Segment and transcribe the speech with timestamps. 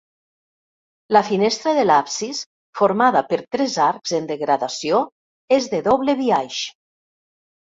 [1.17, 2.39] La finestra de l'absis,
[2.81, 5.03] formada per tres arcs en degradació,
[5.59, 6.65] és de doble biaix.